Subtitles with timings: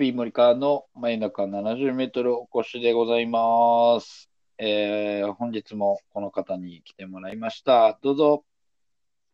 [0.00, 4.30] ピー森川の真夜中70メートルお越しでございます。
[4.56, 7.98] えー、本日もこの方に来てもらいました。
[8.02, 8.44] どうぞ。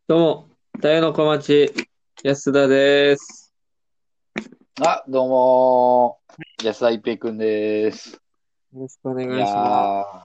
[0.09, 1.73] どうも、太陽の小町、
[2.21, 3.53] 安田です。
[4.85, 6.67] あ、どうもー。
[6.67, 8.21] 安田一平くんです。
[8.73, 10.23] よろしくお願いいしまやー、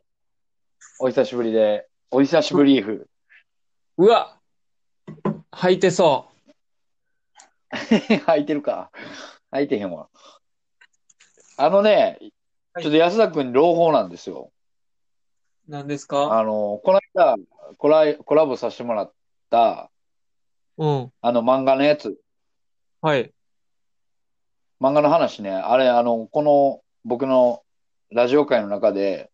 [0.98, 3.06] お久しぶりで、お久しぶりーフ。
[3.06, 3.10] す。
[3.98, 4.40] うわ
[5.52, 6.26] 履いてそ
[7.70, 8.90] 履いてるか
[9.52, 10.08] 履いてへんわ。
[11.56, 14.50] あのね、はいちょっと安田くんに朗報なんですよ。
[15.68, 15.70] う。
[15.70, 16.38] 何ですか？
[16.38, 17.36] あの、この間
[17.76, 19.12] コラ、コラボさせてもらっ
[19.50, 19.90] た、
[20.78, 21.12] うん。
[21.20, 22.18] あの漫画のやつ、
[23.02, 23.30] はい。
[24.80, 27.62] 漫画の話ね、あれ、あの、この僕の
[28.10, 29.30] ラジオ界の中で、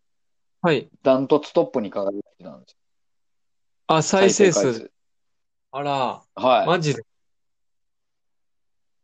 [0.61, 0.89] はい。
[1.01, 2.77] ダントツトップに輝いてたんです。
[3.87, 4.61] あ、再生数。
[4.61, 4.91] 回数。
[5.71, 7.03] あら、はマジで。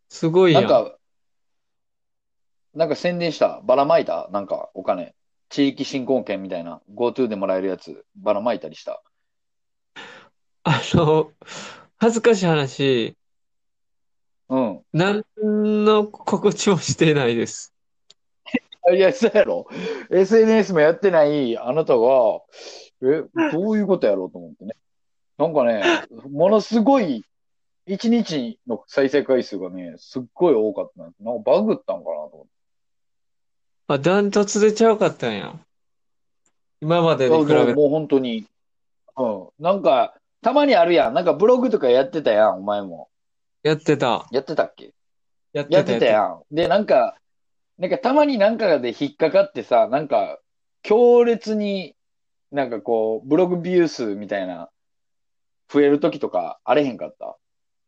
[0.09, 0.53] すごいい。
[0.55, 0.63] やん。
[0.63, 0.97] なんか、
[2.75, 3.61] なんか宣伝した？
[3.63, 4.29] ばらまいた？
[4.31, 5.15] なんかお金？
[5.49, 9.01] 地域振興券みたいな？GoTo でもらえるやつ、ばらまいたりした？
[10.63, 11.31] あの、
[11.97, 13.15] 恥ずかしい話、
[14.49, 14.81] うん。
[14.91, 17.73] 何の告知もしてないです。
[18.93, 19.67] いや、そうやろ
[20.11, 22.41] ?SNS もやってないあなたが、
[23.01, 24.75] え、どういうことやろうと思ってね。
[25.37, 25.83] なんかね、
[26.29, 27.23] ものすごい、
[27.87, 31.23] 一日の再生回数がね、すっごい多かったんです。
[31.23, 32.54] なんかバグったんかなと思って。
[33.87, 35.53] あ、ダントツでちゃうかったんや。
[36.81, 37.63] 今までに比べて。
[37.65, 38.45] もうもう本当に。
[39.17, 39.47] うん。
[39.59, 41.13] なんか、たまにあるやん。
[41.13, 43.09] なんかブログとかやってたやん、お前も。
[43.63, 44.27] やってた。
[44.31, 44.93] やってたっけ？
[45.53, 46.41] やってた、やってたやん。
[46.51, 47.15] で、なんか、
[47.77, 50.39] なんかたまになんかで引っかかってさ、なんか、
[50.81, 51.95] 強烈に、
[52.51, 54.69] なんかこう、ブログビュー数みたいな、
[55.69, 57.37] 増えるときとか、あれへんかった？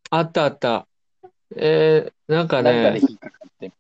[0.09, 0.87] あったあった。
[1.55, 3.71] えー、なんかねなんかで、引っかかって。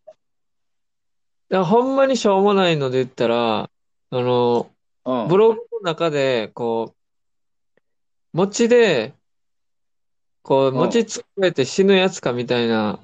[1.49, 3.69] だからほんまにしょうもないので言ったら、あ
[4.11, 4.69] の、
[5.05, 5.27] うん。
[5.27, 9.13] ブログの中で、こう、餅で、
[10.41, 12.99] こう、うん餅つぶえて死ぬやつかみたいな、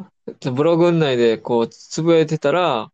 [0.53, 2.91] ブログ内でこう、つぶえてたら、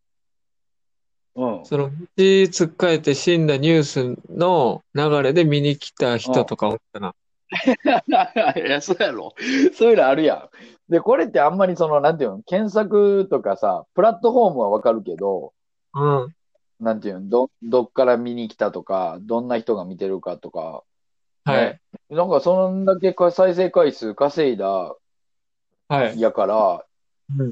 [1.35, 1.65] うん。
[1.65, 7.15] その餅つっかえて死んだニュースの流れで見に来た人とかおったな。
[8.55, 9.33] いや、そうやろ。
[9.73, 10.49] そういうのあるやん。
[10.89, 15.53] で、これってあんまりその、なんていうの、検索とかさ、プラットフォームはわかるけど、
[15.93, 16.35] うん。
[16.79, 20.83] なんていうの、ど、どっから見に来たとか、どんな人が見てるかとか、
[21.43, 21.79] はい。
[22.09, 24.95] なんかそんだけか再生回数稼いだ
[25.87, 26.19] はい。
[26.19, 26.85] やから、
[27.37, 27.51] うん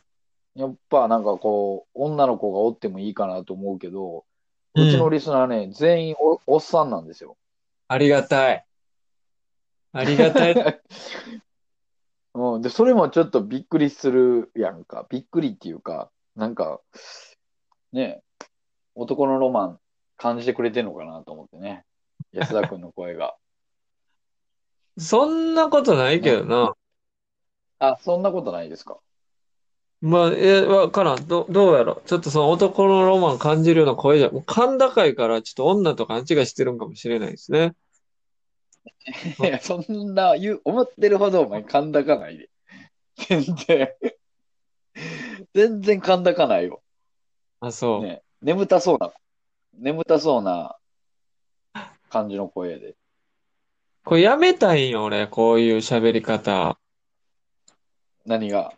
[0.56, 4.26] やっぱなんかこう、女の子がおってもいいかなと思うけど、
[4.74, 7.38] ううんちのリスナーね、全員お、おっさんなんですよ。
[7.88, 8.66] ありがたい。
[9.94, 10.56] ありがたい。
[12.38, 15.08] うん、で、それもちょっとびっくりするやんか。
[15.10, 16.80] びっくりっていうか、なんか、
[17.92, 18.22] ね、
[18.94, 19.80] 男のロマン
[20.18, 21.84] 感じてくれてんのかなと思ってね。
[22.32, 23.36] 安田君の声が。
[25.00, 26.74] そんなことないけどな。
[27.80, 29.00] あ、そんなことないですか。
[30.02, 31.28] まあ、え、わからん。
[31.28, 32.04] ど、どうやろ。
[32.06, 37.74] ちょっとその男のロマン感じるような声じゃ、もう甲高いから、ちょっと女と勘違いしてるんかもしれないですね。
[39.40, 42.50] いや、そんな言う、思ってるほどお前甲高ないで。
[43.16, 43.90] 全然。
[45.54, 46.82] 全然甲高ないよ。
[47.60, 48.04] あ、そう。
[48.04, 49.12] ね、眠たそうな、
[49.74, 50.76] 眠たそうな
[52.10, 52.96] 感じの声で。
[54.04, 55.28] これやめたいんよ、俺。
[55.28, 56.78] こういう喋り方。
[58.26, 58.74] 何が？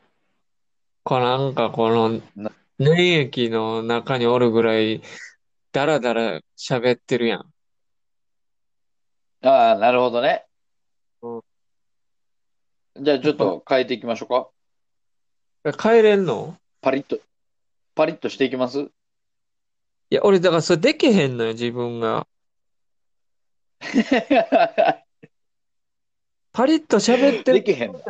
[1.04, 5.02] こうなんかこのな、粘液の中におるぐらい、
[5.72, 7.54] だらだら喋ってるやん。
[9.42, 10.46] ああ、なるほどね。
[11.22, 11.42] う
[13.02, 15.78] じゃあちょっと変えていきましょうか。
[15.78, 16.58] 帰れんの？
[16.82, 17.20] パリッと、
[17.96, 18.80] パリッとしていきます？
[18.82, 18.90] い
[20.10, 22.28] や、俺、だからそれできへんのよ、自分が。
[26.52, 27.64] パリッと喋ってる。
[27.64, 28.02] できへんの？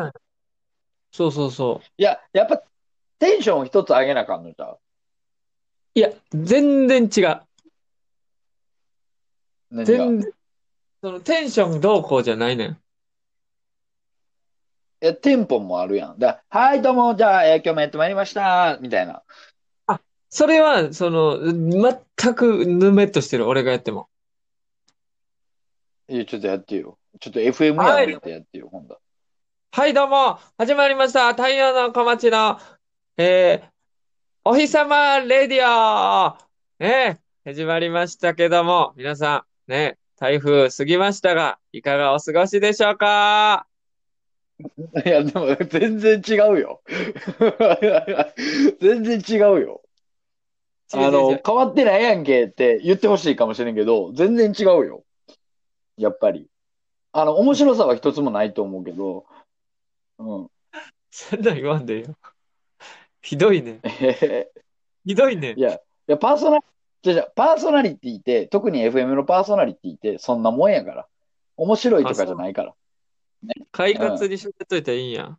[1.12, 1.86] そうそうそう。
[1.98, 2.64] いや、やっぱ
[3.20, 4.80] テンション一つ上げなあかんのじゃう？
[5.96, 7.42] いや、全然違う。
[9.72, 9.86] 何が？
[9.86, 10.32] 全然、
[11.02, 12.78] そのテンションどうこうじゃないねん。
[15.02, 16.20] え、テンポもあるやん。
[16.20, 19.24] だはい、どうも、じゃあ、えー今日もやってまいりました、みたいな。
[20.28, 24.10] それは、その、全くぬめっとしてる、俺がやっても。
[26.10, 27.00] いや、ちょっとやってよ。
[27.22, 29.00] ちょっと FM やはいめてやってよ、ほんだ。
[29.72, 31.30] はい、どうも、始まりました。
[31.30, 32.60] 太陽の小町の、
[33.16, 33.70] えー、
[34.44, 36.36] お日様レディオ
[36.80, 43.66] ね、始まりましたけども、皆さん、ね、台風過ぎましたが、いかがお過ごしでしょうか？
[45.06, 46.82] いや、でも、全然違うよ。
[48.82, 49.82] 全然違うよ。
[50.92, 55.06] あの、変わってないやんけって言ってほしいかもしれんけど、全然違うよ。
[55.96, 56.50] やっぱり。
[57.14, 59.26] あの、面白さは一つもないと思うけど、
[60.18, 60.48] うん。
[61.12, 62.18] そんなん言わんでよ。
[63.22, 63.80] ひどいね。
[65.06, 65.62] ひどいねい。
[65.62, 66.64] や、いや、パーソナリ
[67.02, 71.08] じゃじゃパーソナリティって、特に FM のパーソナリティって、そんなもんやから。
[71.56, 72.74] 面白いとかじゃないから。
[73.72, 75.38] 快活にしといたらいいんや。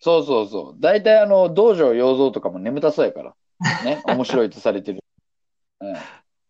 [0.00, 0.80] そうそうそう。
[0.80, 3.34] 大体、あの、道場洋蔵とかも眠たそうやから。
[3.84, 4.02] ね。
[4.06, 5.04] 面白いとされてる。
[5.80, 5.92] う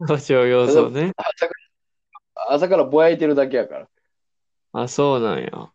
[0.05, 0.07] ん。
[0.07, 1.13] どうしよう要素ね。
[1.17, 1.55] 朝か
[2.35, 3.89] ら、朝からぼやいてるだけやから。
[4.73, 5.73] あ、そうなんや。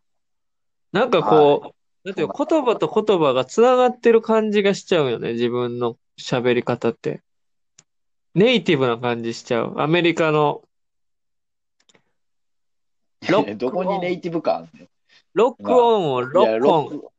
[0.91, 7.21] なんかこう、なんて言葉と言葉がつながってる感じがしちゃうよね、自分の喋り方って。
[8.35, 9.75] ネイティブな感じしちゃう。
[9.79, 10.63] アメリカの、
[13.29, 14.77] ロック どこにネイティブ感あ
[15.33, 17.13] ロックオンをロッコン、ロ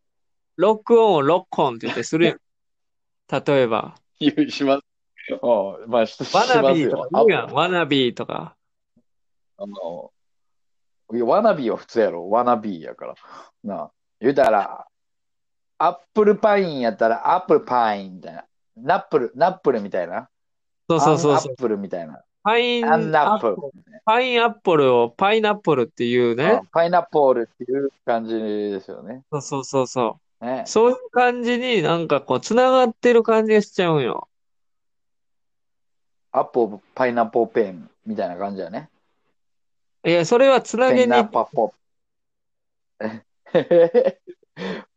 [0.57, 2.41] ロックオンをロッコンって言ってするやん。
[3.47, 4.85] 例えば、ックします。
[5.31, 6.75] うん、まあ、ししワナ。
[6.75, 7.53] ビーとか言うやん。
[7.53, 8.57] ワナビーとか。
[9.59, 10.13] あの、
[11.13, 12.29] いや wanna be は普通やろ。
[12.31, 13.15] wanna be やから。
[13.63, 13.91] なあ。
[14.21, 14.87] 言うたら、
[15.79, 18.45] アップルパインやったら、アップルパインみたいな。
[18.77, 20.29] ナップル、ナップルみたいな。
[20.91, 21.55] そうそうそうそうアンアッ。
[21.57, 22.23] ple みたいな。
[22.43, 23.57] パインアップル。
[24.05, 26.67] パインアップルをパイナップルっていうねうん。
[26.73, 29.23] pineapple っていう感じですよね。
[29.31, 30.45] そうそうそうそう。
[30.45, 30.65] ね。
[30.67, 34.29] そういう感じになんかこう、つながってる感じがしちゃうんよ。
[36.33, 38.89] アップル、パイナッポーペンみたいな感じやね。
[40.05, 41.75] いや、それはつなげにペンナッパポ
[42.99, 43.07] ペ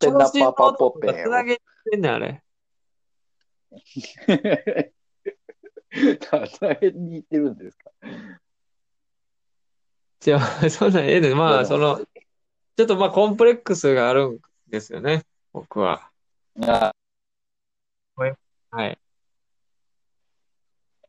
[0.10, 1.62] ンナッパパポペンつなげにし
[1.92, 2.42] てんねん、あれ。
[5.94, 7.92] つなげに行ってるんですか
[10.20, 11.38] じゃあ、そんなんええねん。
[11.38, 15.24] まあ、その、ちょっとまあ、コンプレックスがあるんですよね。
[15.52, 16.10] 僕は。
[16.62, 16.94] あ
[18.72, 18.98] はい。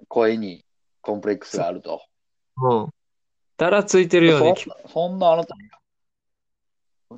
[0.09, 0.65] 声に
[1.01, 2.03] コンプレックスがあると。
[2.57, 2.89] うん。
[3.57, 5.55] だらついてるようにそそんなあなた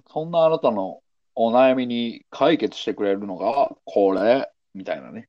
[0.09, 1.01] そんなあなたの
[1.35, 4.51] お悩みに解決してくれるのがこれ？
[4.75, 5.29] みたいなね。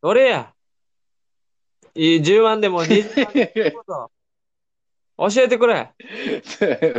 [0.00, 0.54] どれや
[1.96, 4.10] いい ?10 万でも20万でも
[5.30, 5.94] 教えてくれ。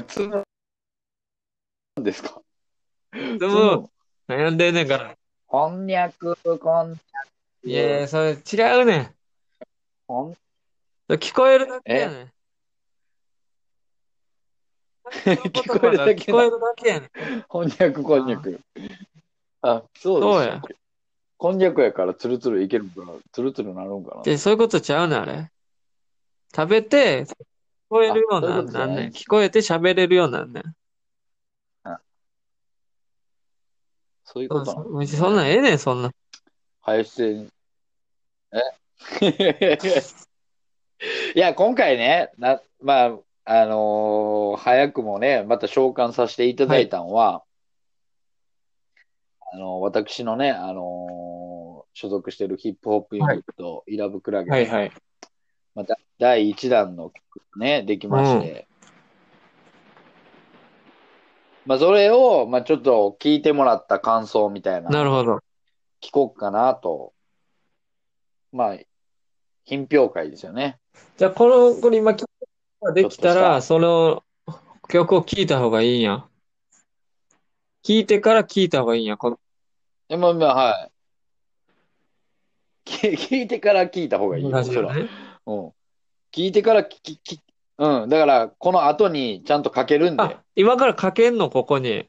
[0.07, 0.43] つむ
[1.99, 2.41] んですか
[3.11, 3.89] つむ
[4.27, 5.15] 悩んでんねんから。
[5.45, 6.97] こんにゃく、こんにゃ
[7.61, 7.69] く。
[7.69, 9.15] いやそれ違うねん。
[10.07, 10.37] こん
[11.15, 12.31] 聞こえるだけやねん。
[15.07, 17.43] 聞こえるだけ聞こえるだけやねん。
[17.47, 18.59] こんにゃく、こんにゃく。
[19.61, 20.86] あ、そうそうやです。
[21.37, 24.23] こんにゃくやからツルツルいけるから、ツルツルなるんかな？
[24.23, 25.51] で、そういうことちゃうねん、あれ。
[26.55, 27.33] 食べて、聞
[27.89, 29.11] こえるようあそういうなことじゃないなんねん。
[29.11, 30.63] 聞こえて喋れるようになんねん。
[34.29, 34.89] そういうそうことなの？
[34.89, 36.11] そうそんなんええねん、そんな。
[36.81, 37.47] 林先
[38.53, 38.59] え？
[41.35, 43.11] いや、今回ね、な、まあ、
[43.45, 47.43] あのー早くもね、また召喚させていただいたのは、
[49.53, 51.26] あの私のね、あのー
[51.97, 54.91] 所属しているヒップホップユニット、イラブクラゲ、はいはい。
[55.73, 58.67] また第1弾の曲がね、できまして、
[61.65, 65.39] まあ、それを、まあ、ちょっと聞いてもらった感想みたいな、なるほど。
[65.99, 67.13] 聞こうかなと。
[68.51, 68.77] まあ、
[69.65, 70.77] 品評会ですよね。
[71.17, 72.29] じゃあ、この、これ今、曲
[72.79, 74.23] ができたら、その
[74.87, 76.27] 曲を聴いた方がいいんや。
[77.83, 79.17] 聞いてから聞いた方がいいんや。
[79.17, 79.39] この
[80.09, 80.91] でも、まあ、はい。
[83.15, 84.89] き聞いてから聞いた方がいいよ、そら。
[84.89, 85.09] ラジオね。
[85.45, 85.67] うん。
[86.31, 87.39] 聞いてから聞き、き、
[87.77, 88.09] うん。
[88.09, 92.07] だから、この後にちゃんと書けるんで、あ、今から書けんの、ここに。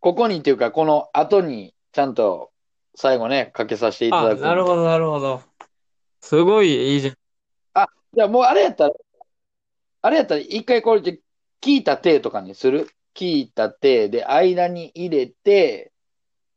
[0.00, 2.50] ここにっていうか、この後にちゃんと
[2.94, 4.42] 最後ね、書けさせていたあ、だく。
[4.42, 5.42] なるほど、なるほど。
[6.20, 7.14] すごいいいじゃん。
[8.14, 8.94] じゃあもうあれやったら、
[10.00, 11.20] あれやったら一回これで
[11.60, 12.88] 聞いた手とかにする？
[13.14, 15.92] 聞いた手で間に入れて、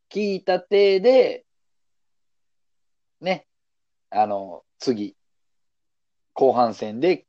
[0.09, 1.43] 聞いた手で、
[3.21, 3.45] ね、
[4.09, 5.15] あの、次、
[6.33, 7.25] 後半戦で、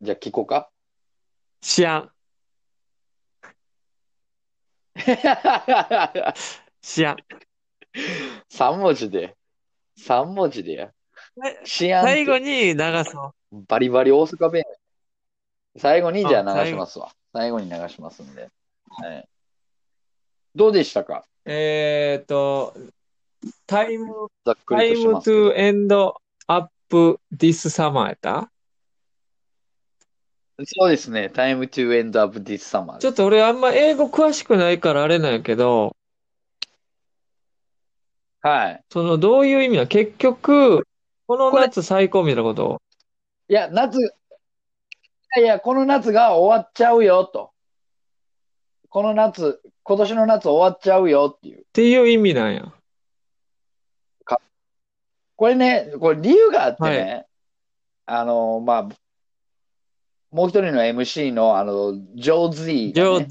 [0.00, 0.70] じゃあ聞こうか
[1.60, 2.10] 知らん。
[6.80, 7.16] シアン。
[8.48, 9.36] 三文字で。
[9.96, 10.92] 三文字でや。
[11.64, 13.64] シアンって最後に流そう。
[13.66, 14.64] バリバリ大阪弁。
[15.76, 17.12] 最後にじゃああ流しますわ。
[17.32, 18.48] 最後に流しますんで。
[18.88, 19.28] はい。
[20.54, 21.24] どうでしたか？
[21.44, 22.74] えっと、
[23.66, 28.50] タイム、ざっくタイりとしムますけどトゥエンドアップディスサマーやった？
[30.64, 31.30] そうですね。
[31.32, 32.98] Time to end up this summer.
[32.98, 35.94] ちょっと俺あんま英語詳しくないからあれなんやけど、
[38.40, 38.80] はい。
[38.90, 40.86] そのどういう意味な結局、
[41.28, 42.82] この夏最高みたいなこと？
[43.48, 44.00] いや、夏、い
[45.36, 47.52] やいや、この夏が終わっちゃうよと。
[48.88, 51.60] この夏、今年の夏終わっちゃうよっていう。
[51.60, 52.72] っていう意味なんや。
[55.38, 57.24] これね、これ理由があってね、
[58.06, 58.88] あの、まあ、
[60.32, 63.26] もう一人の MC の、あの、ジョー・ズィーがね。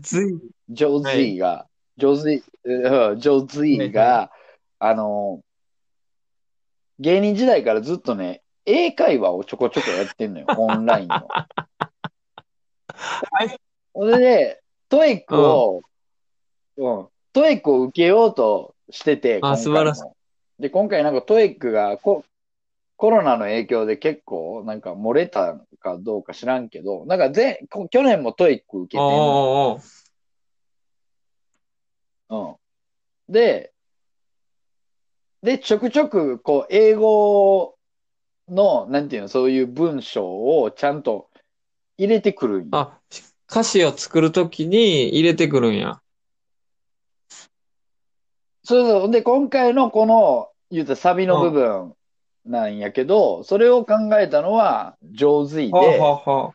[0.70, 4.32] ジョー・ズィーが、ジョー・ズィー、うんジョー・ズィーはいが、
[4.80, 5.42] あの、
[7.00, 11.28] 芸人時代からずっとね、英会話をちょこちょこやってんのよ、 オンラインの。
[13.94, 15.82] それで、 TOEIC を、
[16.78, 20.17] うん、 TOEIC を受けようとしてて、あ素晴らしも。
[20.60, 22.26] で、今回なんか TOEIC がコ、
[22.96, 29.82] コロナの影響で結構なんか漏れたかどうか知らんけど、なんか前、こ去年も TOEIC 受けてんのよおーおー
[32.30, 32.58] おー
[33.30, 33.34] うん。
[33.34, 33.72] で、
[35.44, 37.78] で、ちょくちょく、こう、英語
[38.50, 41.30] の、なんていうの、そういう文章をちゃんと
[41.98, 42.70] 入れてくるんよ。
[42.72, 43.00] あ、
[43.50, 46.02] 歌詞を作るときに入れてくるんや。
[48.68, 49.12] そうそう。
[49.12, 51.94] で、今回のこの、言うたらサビの部分
[52.46, 56.54] なんやけど、それを考えたのは、上手いはあで、はあは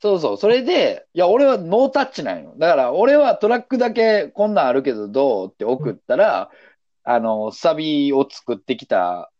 [0.00, 0.36] そうそう。
[0.38, 2.54] それで、いや、俺はノータッチなんよ。
[2.56, 6.50] だから、俺はトラックだけこんなんあるけどどうって送ったら、
[7.04, 9.30] あの、サビを作ってきた、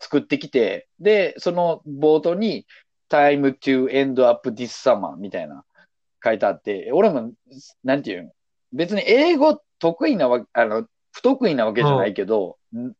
[0.00, 2.66] 作ってきて、で、その冒頭に、
[3.10, 5.64] time to end up this summer みたいな
[6.24, 7.32] 書いてあって、俺も、
[7.84, 8.32] なんていうの
[8.72, 12.92] 別に英語得意なわけ、あの、不得意なわけじゃないけど、ん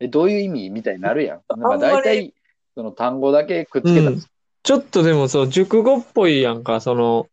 [0.00, 1.42] え、どういう意味みたいになるやん。
[1.56, 2.34] まあ、大体、
[2.74, 4.24] その単語だけくっつけたらうん
[4.64, 7.28] ちょっとでもそう、熟語っぽいやんか、その、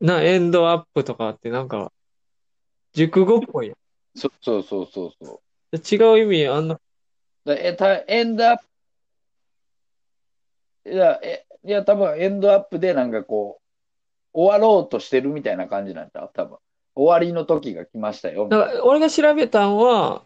[0.00, 1.92] な、エンドアップとかってなんか、
[2.92, 3.76] 熟語っぽいやん。
[4.18, 5.40] そうそうそうそうそ
[5.72, 5.76] う。
[5.76, 6.80] 違う意味あんな、
[7.44, 8.58] でえ、た、エンドアッ
[10.84, 13.65] プ、いや、え、いや、多分エンドアップでなんかこう、
[14.36, 16.58] 終わろうとしてるみたいな感じなんだ、多分。
[16.94, 18.48] 終わりの時が来ましたよ。
[18.50, 20.24] だから俺が調べたんは、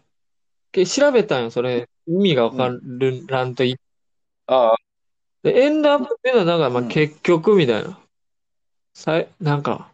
[0.73, 3.77] け調べたんよ、それ、意味がわかるらんとい
[4.47, 4.75] ああ、
[5.43, 7.97] で、エンドアップっていうのはなんか、まあ、うん結局みたいな。
[8.93, 9.89] さい、なんか、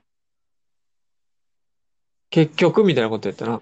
[2.31, 3.61] 結局みたいなことやったな。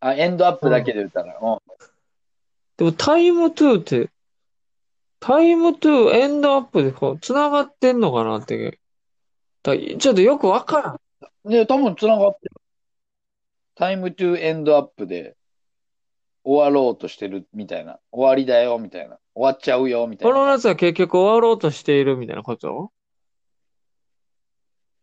[0.00, 1.58] あ、エンドアップだけで言ったら、うん。
[2.76, 4.10] でも、タイムトゥーって、
[5.20, 8.80] タイムトゥー、エンドアップでこう、繋がってんのかなって。
[9.74, 11.50] だちょっとよくわからん。
[11.50, 12.54] で、多分繋がってる。
[13.74, 15.36] タイムトゥエンドアップで
[16.44, 17.98] 終わろうとしてるみたいな。
[18.10, 19.18] 終わりだよ、みたいな。
[19.34, 20.34] 終わっちゃうよ、みたいな。
[20.34, 22.90] この夏は結局終わろうとしているみたいなこと？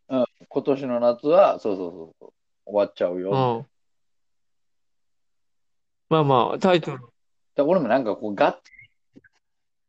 [0.08, 2.32] 今年の夏は、そうそうそうそう。
[2.66, 3.30] 終わっちゃうよ。
[3.30, 3.66] うん。
[6.08, 7.02] まあまあ、タイトル。
[7.56, 8.83] だ俺もなんかこう、がっちり、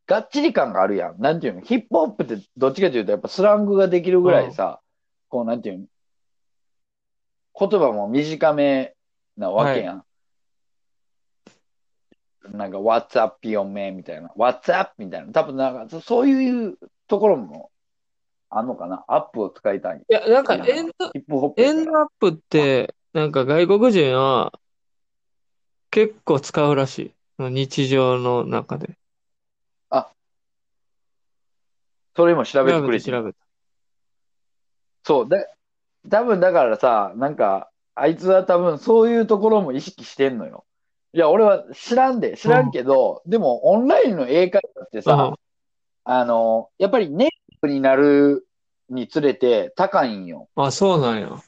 [0.06, 1.20] がっちり感があるやん。
[1.20, 1.60] なんていうの？
[1.60, 4.80] ヒップホップってどっちかというとやっぱスラングができるぐらいさ、
[5.28, 5.84] こうなんていうの？
[7.58, 8.94] 言葉も短め
[9.36, 10.02] なわけやん。
[12.52, 13.96] なんか、What's up, your man?
[13.96, 14.28] みたいな。
[14.36, 14.92] What's up?
[14.98, 15.32] みたいな。
[15.32, 17.70] 多分なんか、そそういうところも
[18.50, 19.04] あんのかな？
[19.08, 19.98] アップを使いたい。
[19.98, 24.52] いや、なんか、エンド、ヒップホップやからエンドアップって、なんか外国人は
[25.90, 26.98] 結構使うらし
[27.38, 27.42] い。
[27.50, 28.96] 日常の中で。
[32.16, 33.10] それも調べて調くれて。
[33.10, 33.38] 調べて。
[35.04, 35.28] そう。
[35.28, 35.46] で、
[36.10, 40.64] 多分だからさ、なんか、あいつは多分そういうところも意識してんのよ。
[41.12, 45.34] いや、俺は知らんで、知らんけど、でもオンラインの英会話ってさ、うん
[46.08, 48.46] あの、やっぱりネイティブになる
[48.88, 50.48] につれて高いんよ。
[50.54, 51.42] あ、そうなんや。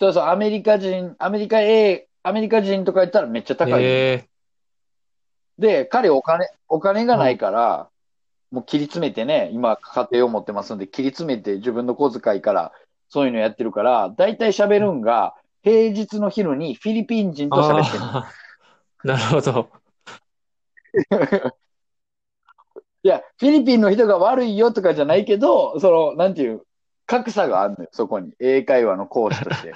[0.00, 3.82] そうそう、アメリカ人、アメリカ英、アメリカ人とか言ったらめっちゃ高い。
[5.58, 7.88] で、彼お金、お金がないから、
[8.50, 12.72] もう切り詰めてね、今家庭を持ってますんで、切り詰めて自分の小遣いから
[13.08, 18.04] そういうのやってるから、だいたい喋るんが、平日の昼にフィリピン人と喋ってる。
[19.04, 19.68] なるほど。
[20.94, 20.98] い
[23.02, 26.62] いや、フィリピンの人が悪いよとかじゃないけど、その、なんていう、
[27.06, 28.32] 格差があるのよ、そこに。
[28.40, 29.72] 英会話の講師として。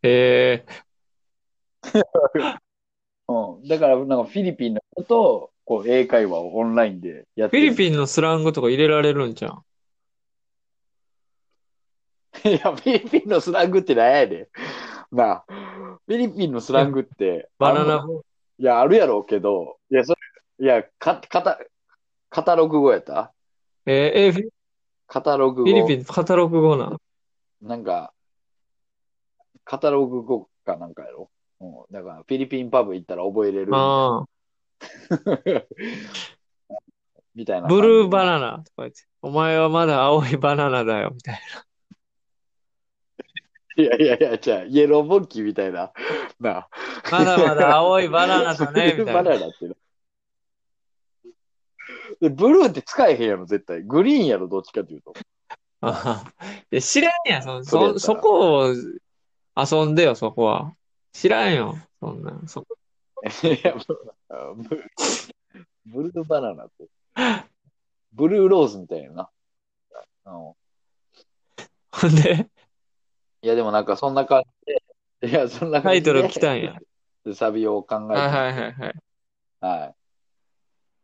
[0.02, 0.64] え
[3.28, 3.68] うん。
[3.68, 7.76] だから、なんかフィリピンの人と、こう、英会話をオンラインでやっー、フィリ。
[7.76, 9.62] ピンのスラングとか入れられるんじゃん。
[12.48, 14.48] いや、フィリピンのスラングって何やね
[15.12, 15.16] ん。
[15.16, 15.44] なあ、
[16.06, 18.06] フィリピンのスラングって、バナナ
[18.58, 20.14] いや、あるやろうけど、いや、そ
[20.58, 21.58] れ、いや、か、カタ、
[22.30, 23.34] カタログ語やった？
[23.84, 24.48] えー、えーフィ
[25.06, 25.70] カタログ語。
[25.70, 26.98] フィリピンカタログ語なの？
[27.60, 28.14] なんか、
[29.64, 31.30] カタログ語かなんかやろ？
[31.60, 31.84] うん。
[31.90, 34.24] だから、フィリピンパブ行ったら覚えれるああ、
[37.34, 37.68] みたいな。
[37.68, 41.40] ブルーバナナとか言って、お前はまだ青いバナナだよ、みたい
[43.76, 45.92] いやいやいや、じゃあ、イエローモンキーみたいな。
[46.40, 46.68] な。
[47.12, 49.30] まだまだ青いバナナだね、みたバいな。
[49.34, 49.74] ナナってな。
[52.20, 53.82] で、ブルーって使えへんやろ、絶対。
[53.84, 55.14] グリーンやろ、どっちかっていうと。
[55.80, 58.74] あ あいや知らんやん、そ、そ、そこを
[59.56, 60.74] 遊んでよ、そこは。
[61.12, 62.48] 知らんよ、そんなん。
[62.48, 62.77] そこ
[63.22, 63.74] いや、
[64.54, 64.90] ブル
[65.86, 66.88] ブルーバナナって。
[68.12, 69.30] ブルーローズみたいやな。
[70.26, 70.54] うん
[71.90, 72.48] ほんで、
[73.42, 74.74] いや、でもなんかそんな感じ
[75.22, 76.78] で、いや、そんなタイト感じでル来たんや。
[77.24, 78.94] でサビを考えて、はいはいはいはい。
[79.60, 79.94] はい。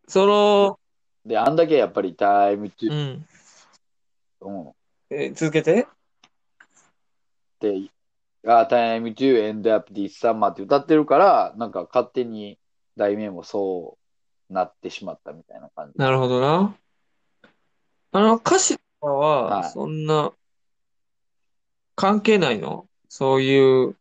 [0.06, 0.78] その、
[1.24, 3.26] で、あんだけやっぱりタイムトゥう、ん。
[4.40, 4.72] うん。
[5.10, 5.86] え、続けて？
[7.60, 7.90] で、
[8.46, 12.58] あ、タイムトゥエンドアップディスサマーって歌ってるから、なんか勝手に
[12.96, 13.96] 題名もそ
[14.50, 15.98] うなってしまったみたいな感じ。
[15.98, 16.76] なるほどな。
[18.12, 20.32] あの、歌詞とかは、はいそんな、
[21.96, 22.86] 関係ないの？
[23.08, 23.96] そういう、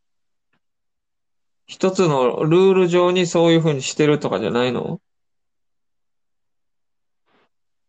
[1.66, 5.00] 一つのルール上にそういうふうにしてるとかじゃないの？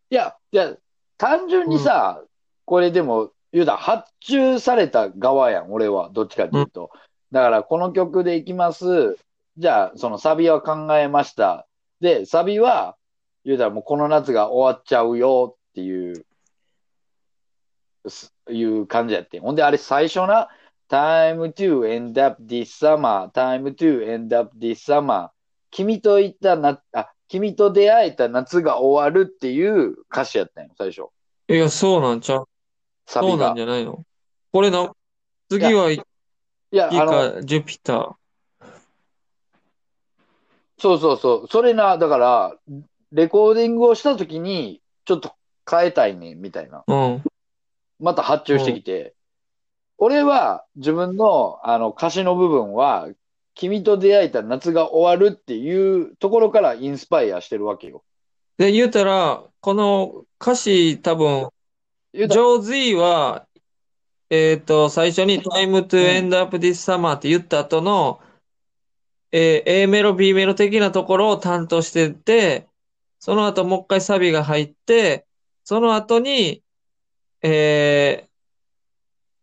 [0.09, 0.75] いや、いや、
[1.17, 2.23] 単純にさ、
[2.63, 6.09] これでも、言うたら発注された側やん、俺は。
[6.11, 6.91] どっちかっていうと。
[7.31, 9.15] だから、この曲でいきます。
[9.57, 11.65] じゃあ、そのサビは考えました。
[12.01, 12.97] で、サビは、
[13.45, 16.25] 言うたらもうこの夏が終わっちゃうよっていう、
[18.07, 19.41] すいう感じやってん。
[19.41, 20.49] ほんで、あれ最初な、
[20.89, 25.29] time to end up this summer, time to end up this summer.
[25.71, 31.03] 君といったな、あ、君と出会えた夏が終わるっていう歌詞やったんよ、最初。
[31.47, 32.49] いや、そうなんちゃう。
[33.05, 33.61] サビがそうなんじ。
[33.61, 34.03] ゃないの？
[34.51, 34.95] これの、
[35.49, 36.01] 次はい
[36.71, 38.15] や、いあの、か、ジュピター。
[40.77, 41.47] そうそうそう。
[41.49, 42.55] それな、だから、
[43.11, 45.31] レコーディングをしたときに、ちょっと
[45.69, 46.83] 変えたいね、みたいな。
[46.85, 47.23] うん。
[47.99, 49.13] また発注してきて。
[49.97, 53.07] 俺は自分のあの歌詞の部分は、
[53.53, 58.03] 君と出会えた夏が終わるっていうところからインスパイアしてるわけよ。
[58.57, 61.47] で、言うたら、この歌詞多分、
[62.15, 63.47] 言うたらジョー・ズィーは、
[64.29, 68.21] えっと、最初に Time to end up this summer って言った後の、
[69.31, 72.67] えー A メロ、B メロ的なところを担当してて、
[73.19, 75.27] その後もう一回サビが入って、
[75.63, 76.63] その後に、
[77.41, 78.29] えー、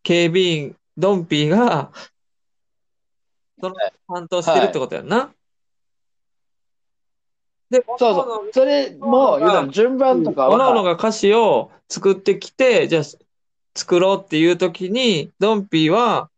[0.03, 1.93] 警備員、ドンピーが、
[3.61, 3.75] その
[4.09, 5.35] 担当してるってことやんな。
[7.73, 8.51] で、そうそう。
[8.53, 13.03] それも、順番とか各々は、が歌詞を作ってきて、じゃあ
[13.75, 16.29] 作ろうっていう時に、ドンピーは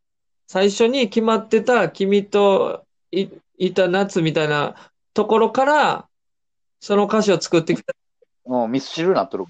[0.47, 3.27] 最初に決まってた君とい、
[3.59, 4.77] いた夏みたいな
[5.13, 6.07] ところから、
[6.79, 7.93] その歌詞を作ってきた。
[8.47, 9.47] うん、ミスチルになっとる。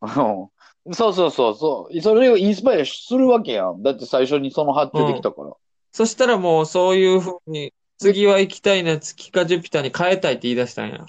[0.00, 0.48] うん
[0.94, 2.00] そうそうそうそう。
[2.00, 3.84] それをインスパイアするわけやん。
[3.84, 5.52] だって最初にその発注できたから。
[5.92, 11.06] そしたらもうそういうふうに、次は行きたいな、月かジュピターに変えたいって言い出したんや。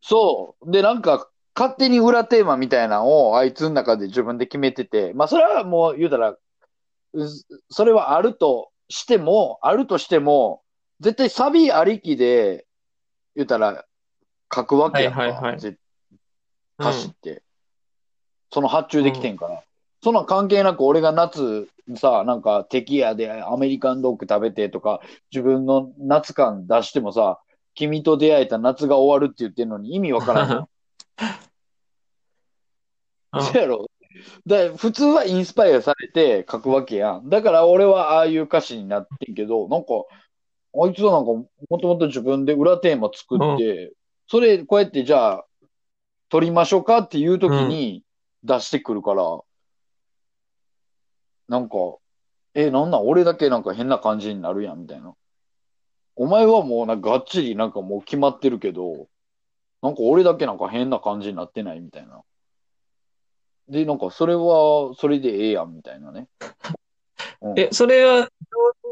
[0.00, 0.70] そう。
[0.70, 6.38] で、なんか、勝手に裏テーマみたいなのをあいつの中で自分で決めてて、まあ、それはもう言うたら、う
[7.68, 10.62] それはあるとしても、あるとしても、
[11.00, 12.66] 絶対サビありきで、
[13.34, 13.84] 言うたら、
[14.54, 15.20] 書くわけやんか。
[15.20, 15.76] はいはいはいぜ
[16.78, 17.42] 歌詞って。
[18.52, 19.62] その発注できてんから。
[20.02, 25.00] そんなん関係なく俺が夏さ、なんかテキヤでアメリカンドッグ食べてとか、
[25.32, 27.40] 自分の夏感出してもさ、
[27.74, 30.68] 君と出会えた夏が終わるって言ってんのに意味わからんそ
[33.54, 33.90] う やろ。
[34.46, 37.28] だ普通はインスパイアされて書くわけやん。
[37.28, 39.88] だから俺はああいう歌詞になってんけど、なんか、
[40.74, 43.92] あいつはなんかもともと自分で裏テーマ作って、
[44.26, 45.44] それこうやってじゃあ、
[46.30, 48.02] 撮りましょうかっていう時に
[48.44, 49.40] 出してくるから、
[51.48, 51.76] なんか、
[52.54, 53.06] え、なんなん？
[53.06, 55.14] 俺だけなんか変な感じになるやんみたいな。
[56.16, 59.08] お前はもうなんかがっちりなんかもう決まってるけど、
[59.82, 62.22] なんか俺だけなんか変な感じになってないみたいな。
[63.68, 66.26] で、なんかそれは、それでええやんみたいなね。
[67.42, 68.28] うん、え、それは、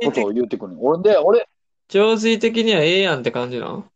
[0.05, 0.77] ことを言うてくる。
[0.79, 1.49] 俺で、俺、
[1.89, 3.91] 上水的にはええやんって感じなん？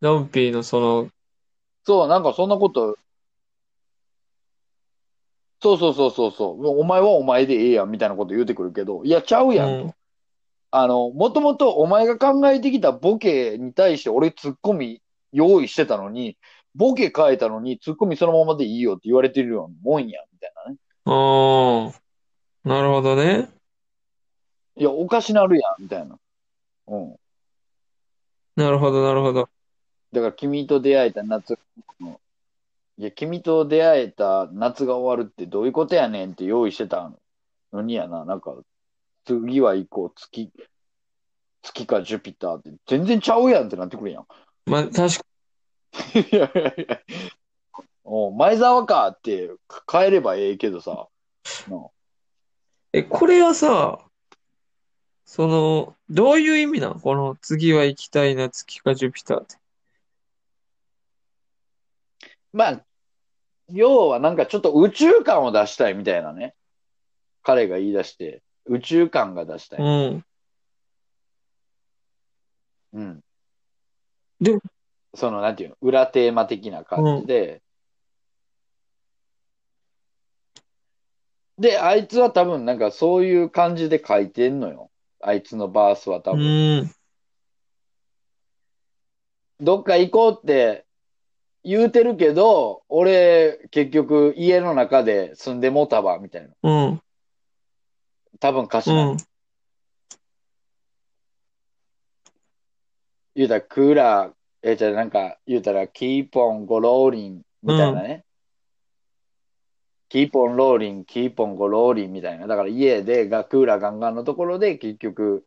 [0.00, 1.08] ドンピーのその、
[1.84, 2.96] そう、なんかそんなこと、
[5.64, 9.84] そうそうそうそうそう、お前はお前でええやんみたいなこと言うてくるけど、いや、ちゃうやんと。
[9.86, 9.94] うん
[10.76, 15.00] あの、もともとお前が考えてきたボケに対して俺ツッコミ
[15.30, 16.36] 用意してたのに、
[16.74, 20.78] ボケ変えたのにツッコミそのままでいいよって言われてるようなもんや、みたいなね。
[21.04, 21.92] あ
[22.64, 23.50] あ、なるほどね。
[24.76, 26.18] いや、おかしなるやん、みたいな。
[26.88, 27.16] うん。
[28.56, 29.48] なるほど、なるほど。
[30.12, 31.56] だから君と出会えた夏、
[32.00, 32.16] うん
[32.96, 37.12] いや、君と出会えた夏が終わるってどういうことやねんって用意してた
[37.72, 38.54] のにやな、なんか、
[39.24, 40.52] 次は行こう、月、
[41.62, 44.26] 月かジュピターって全然ちゃうやんってなってくるやん。
[44.66, 45.24] まあ、確か
[46.14, 47.00] いやいやいや。
[48.04, 49.50] おう前澤かって
[49.90, 51.08] 変えればええけどさ。
[51.68, 51.88] な
[52.92, 53.98] え、これはさ、
[55.24, 59.56] その、どういう意味なのこの次は行きたいな、月かジュピターって。
[62.54, 62.84] まあ、
[63.68, 66.54] 要はなんかちょっと宇宙感を出したいみたいなね。
[67.42, 69.80] 彼が言い出して、宇宙感が出したい。
[69.80, 70.24] うん。
[72.92, 73.20] うん。
[74.40, 74.56] で、
[75.14, 77.60] その、なんていうの、裏テーマ的な感じで。
[81.58, 84.90] で、あいつは多分なんかそういう感じで書いてんのよ。
[85.20, 86.82] あいつのバースは多う分。
[86.82, 86.94] ん。
[89.60, 90.83] どっか行こうって
[91.64, 96.50] 言うてるけど、俺結局家の中で住んでもうたわ、みたいな。
[96.62, 97.00] うん。
[98.38, 99.16] 多分歌詞うなのん。
[103.34, 108.24] 言うたらクーラー、え、じゃあなんか言うたら、キーポンゴローリンみたいなね。
[110.10, 112.46] キーポンローリン、キーポンゴローリンみたいな。
[112.46, 115.44] だから家でがクーラーガンガンのところで結局、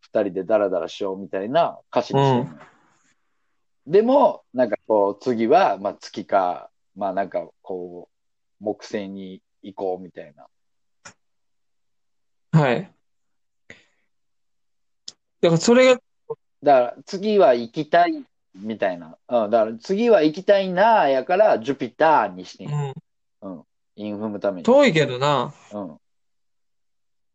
[0.00, 2.60] 二人でダラダラしようみたいな歌詞にしてるのよ。
[3.86, 8.08] でも、なんかこう、次は、まあ月か、まあなんかこ
[8.60, 10.46] う、木星に行こうみたいな。
[12.52, 12.92] はい。
[15.40, 16.00] だからそれが、
[16.62, 19.16] だから次は行きたいみたいな。
[19.28, 22.94] うん、だから次は行きたいなやから、ジュピターにしてんうん。
[23.42, 23.64] うん。
[23.96, 24.64] インフムために。
[24.64, 25.98] 遠いけどな、うん。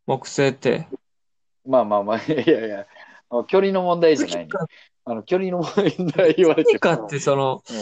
[0.06, 0.88] 木星って。
[1.66, 2.88] まあまあまあ、いやいや、
[3.48, 4.50] 距離の問題じゃないね。
[5.06, 7.76] あの、距離の問題言われて月かってその、うん。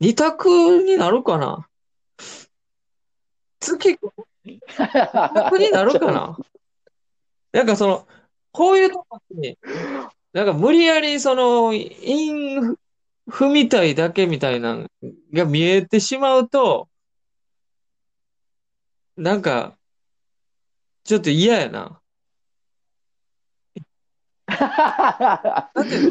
[0.00, 1.66] 二択になるかな？
[3.60, 4.08] 月か、
[4.44, 4.60] 二
[5.34, 6.38] 択になるかな？
[7.52, 8.08] なんかその、
[8.52, 9.58] こういうとこに、
[10.32, 12.76] なんか無理やりその、イン
[13.28, 14.88] フみたいだけみたいなの
[15.32, 16.88] が見えてしまうと、
[19.16, 19.76] なんか、
[21.04, 21.99] ちょっと嫌やな。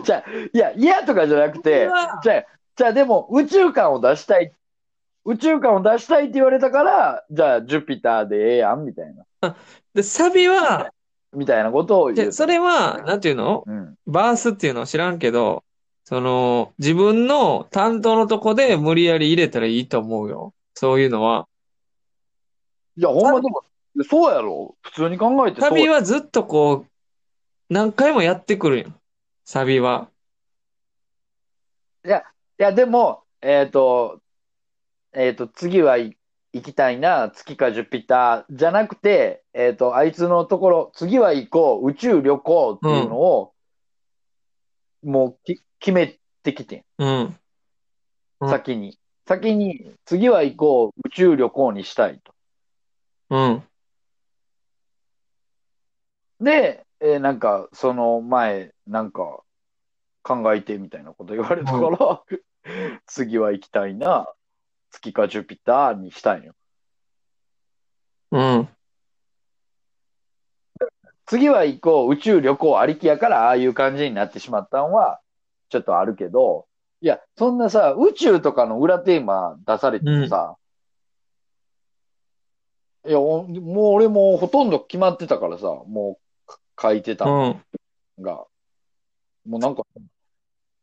[0.04, 0.24] じゃあ、
[0.54, 1.90] いや、嫌とかじゃなくて、
[2.24, 4.54] じゃあ、じゃあでも宇宙感を出したい。
[5.26, 9.56] 宇宙感を出したいって言われたから、じゃあ、ジュピターでええやん、みたいな。
[9.94, 10.92] で、サビは、
[11.34, 12.32] みたいなことを言う。
[12.32, 13.64] それは、なんていうの？
[13.68, 13.96] うん。
[14.08, 15.64] バースっていうのは知らんけど、
[16.06, 20.54] その、自分の担当のとこで無理やり入れたらいいと思うよ。
[20.74, 21.48] そういうのは。
[22.98, 23.64] いや、ほんまでも、
[24.10, 24.76] そうやろ。
[24.82, 26.89] 普通に考えてサビはずっとこう、
[27.70, 29.00] 何回もやってくるやん。
[29.46, 30.10] サビは。
[32.04, 32.10] い
[32.58, 34.22] や、でも、えっと、
[35.14, 36.18] えっと、次はい
[36.52, 43.54] 行きたいな、月かジュピターじゃなくて、えっと、あいつのところ、次は行こう、宇宙旅行っていうのを、
[45.04, 47.40] もうき決めてきてん、うん。
[48.42, 48.98] うん先に。
[49.28, 52.34] 先に、次は行こう、宇宙旅行にしたいと。
[53.30, 53.64] うん。
[56.40, 59.44] で、えーなんか、その前、なんか、
[60.22, 62.24] 考えてみたいなこと言われたから、
[63.08, 64.28] 次は行きたいな、
[64.92, 66.54] 月かジュピターにしたいよ。
[68.32, 68.70] うん。
[71.26, 75.22] 次は行こう、宇宙旅行ありきやから、ああいう感じになってしまったのは、
[75.70, 76.68] ちょっとあるけど、
[77.02, 80.58] いや、そんなさ、宇宙とかの裏テーマ出されてもさ、
[83.06, 86.29] いや、おもう俺もほとんど決まってたからさ、もうか
[86.82, 87.64] 書いてたん。
[88.20, 88.46] が、
[89.46, 89.84] もうなんか、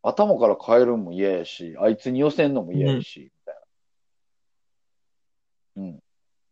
[0.02, 3.54] 頭から変えるのも嫌やし、あいつに寄せんのも嫌やし、みたい
[5.76, 5.82] な。
[5.82, 6.00] うん。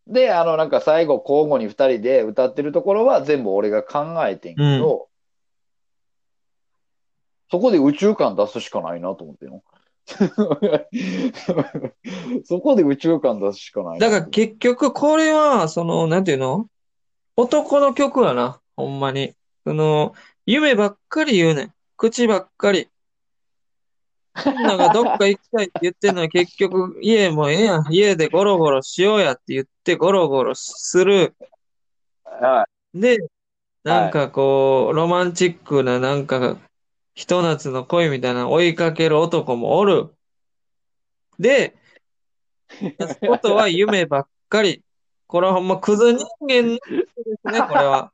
[0.07, 5.09] で、あの、なんか最後交互に二人で歌ってるところは全部俺が考えてんけど、
[7.50, 9.62] そこで宇宙感出すしかないなと思ってよ。
[12.44, 13.98] そこで宇宙感出すしかない。
[13.98, 16.68] だから結局これは、その、なんていうの？
[17.37, 19.34] 男の曲やな、ほんまに。
[19.64, 20.14] その、
[20.46, 21.74] 夢ばっかり言うねん。
[21.96, 22.88] 口ばっかり。
[24.44, 27.87] 女がどっか 行きたいって言ってんのに結局家もええやん。
[27.90, 31.34] 家でゴロゴロしようやって言ってゴロゴロする。
[32.24, 33.18] はで、
[33.84, 36.58] なんかこう、ロマンチックななんか、
[37.14, 40.14] ひと夏の恋みたいなの追いかける男もおる。
[41.38, 41.76] で、
[43.26, 44.82] ことは夢ばっかり。
[45.26, 46.80] これはほんまクズ人間ので
[47.42, 48.10] すね、これは。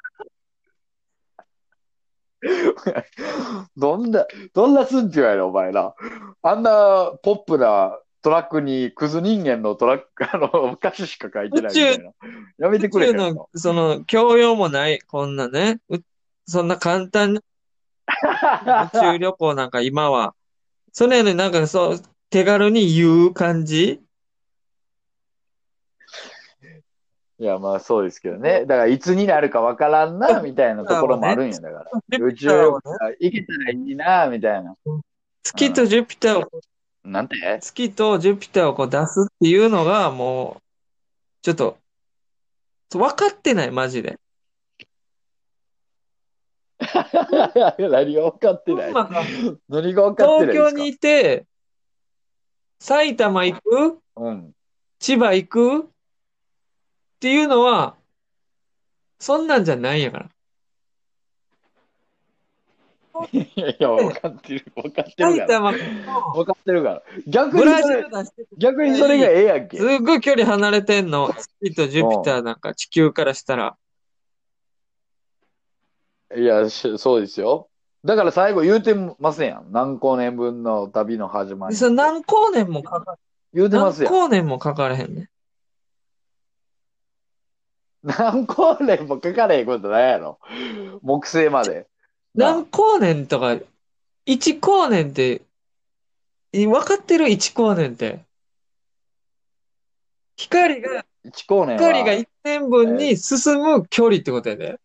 [2.42, 2.46] い。
[3.76, 5.94] どんな、どんなすんちゅうやろ、お前ら。
[6.42, 12.10] あんなポップなトラックにクズ人間のトラック、 あの、歌詞しか書いてないみたいな。
[12.58, 15.80] やめてくれ宇宙へんのの、その、教養もない、こんなね。
[15.88, 15.98] う
[16.46, 17.40] そんな簡単な
[18.94, 20.34] 宇宙旅行なんか今は。
[20.92, 22.00] それやのになんかそう、
[22.30, 24.00] 手軽に言う感じ？
[27.40, 28.66] いや、まあそうですけどね。
[28.66, 32.18] だから、いつになるかわからんな、みたいなところもあるんや、だから。
[32.18, 32.82] 宇宙旅行
[33.18, 34.76] 行けたらいいな、みたいな。
[35.42, 36.50] 月とジュピターを、
[37.02, 37.36] なんて？
[37.62, 40.62] 月とジュピターをこう出すっていうのがもう、
[41.40, 41.78] ちょっと、
[42.92, 44.18] 分かってない、マジで。
[47.78, 48.92] 何が分かってない？
[48.92, 51.46] 何が分かってない東京にいて、
[52.80, 53.98] 埼玉行く？
[54.16, 54.52] うん。
[54.98, 55.90] 千葉行く？
[57.20, 57.96] っていうのは、
[59.18, 60.30] そんなんじゃないんやから。
[63.30, 63.46] い
[63.78, 65.60] や、分かってる、分かってるから。
[65.60, 67.02] 分かってるから。
[67.26, 68.06] 逆にそれ
[68.56, 69.76] 逆にそれがええやんけ。
[69.76, 71.30] すっごい距離離れてんの。
[71.34, 73.76] 月とジュピターなんか地球からしたら。
[76.34, 77.68] いや、しそうですよ。
[78.02, 79.70] だから最後言うてますやん。
[79.72, 81.76] 何光年分の旅の始まり。
[81.76, 83.18] それ何光年もかか
[83.52, 84.14] 言うて何ますやん。
[84.14, 85.29] 光年もかかれへんね。
[88.02, 90.38] 何光年もかかれへんことないやろ。
[91.02, 91.86] 木星まで。
[92.34, 93.58] 何光年とか、
[94.26, 95.42] 1光年って、
[96.52, 98.24] い分かってる ?1 光年って。
[100.36, 101.78] 光が、一光年は。
[101.78, 104.80] 光が1年分に進む距離ってことやで。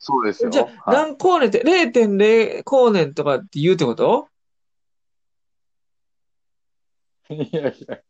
[0.00, 0.50] そうですよ。
[0.50, 4.28] じゃあ、はい何光年って0.0光年とかって言うってこと？
[7.30, 8.00] いやいや。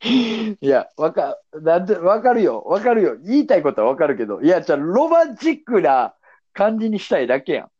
[0.60, 2.62] いや、わか、なんで、わかるよ。
[2.62, 3.16] わかるよ。
[3.16, 4.40] 言いたいことはわかるけど。
[4.40, 6.14] いや、じゃあ、ロマンチックな
[6.52, 7.70] 感じにしたいだけやん。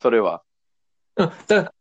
[0.00, 0.42] それは。
[1.16, 1.32] うん。
[1.48, 1.74] だか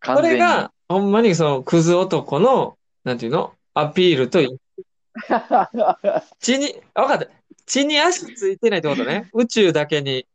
[0.00, 0.22] ら、こ。
[0.22, 3.54] れが、ほんまにその、クズ男の、なんていうの？
[3.74, 4.40] アピールと、
[6.40, 7.28] 地に、わかった。
[7.64, 9.28] 地に足ついてないってことね。
[9.34, 10.26] 宇宙だけに。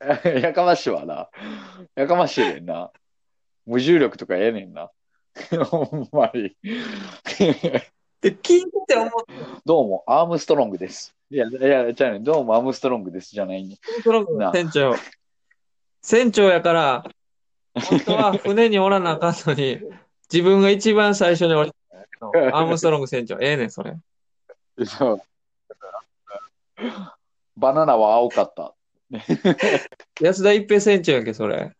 [0.24, 1.30] やかましいわな。
[1.94, 2.90] やかましいねんな。
[3.66, 4.90] 無重力とかええねんな。
[5.64, 6.56] ほんまに。
[8.20, 9.10] で、聞いてて思っ
[9.64, 11.14] どうも、アームストロングです。
[11.30, 13.76] いや、いや、じゃあね、どうも、アームストロングですじゃないね。
[14.04, 14.94] たの船長。
[16.02, 17.04] 船長やから、
[17.74, 19.80] 本当は船におらなあかんのに、
[20.32, 21.72] 自分が一番最初に降り
[22.20, 23.38] たのアームストロング船長。
[23.40, 23.96] ええねん、それ。
[24.84, 25.22] そう
[27.56, 28.74] バナナは青かった。
[30.20, 31.72] 安田一平船長やんけ、それ。